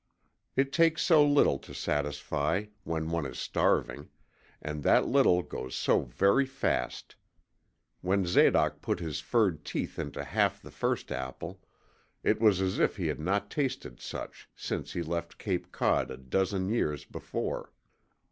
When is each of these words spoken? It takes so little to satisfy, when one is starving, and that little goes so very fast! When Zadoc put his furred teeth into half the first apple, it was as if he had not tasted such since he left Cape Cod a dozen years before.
It 0.55 0.73
takes 0.73 1.03
so 1.03 1.23
little 1.23 1.59
to 1.59 1.75
satisfy, 1.75 2.65
when 2.83 3.11
one 3.11 3.27
is 3.27 3.37
starving, 3.37 4.09
and 4.59 4.81
that 4.81 5.05
little 5.05 5.43
goes 5.43 5.75
so 5.75 6.05
very 6.05 6.47
fast! 6.47 7.15
When 8.01 8.25
Zadoc 8.25 8.81
put 8.81 8.99
his 8.99 9.19
furred 9.19 9.63
teeth 9.63 9.99
into 9.99 10.23
half 10.23 10.59
the 10.59 10.71
first 10.71 11.11
apple, 11.11 11.61
it 12.23 12.41
was 12.41 12.61
as 12.61 12.79
if 12.79 12.97
he 12.97 13.05
had 13.09 13.19
not 13.19 13.51
tasted 13.51 13.99
such 13.99 14.49
since 14.55 14.93
he 14.93 15.03
left 15.03 15.37
Cape 15.37 15.71
Cod 15.71 16.09
a 16.09 16.17
dozen 16.17 16.69
years 16.69 17.05
before. 17.05 17.71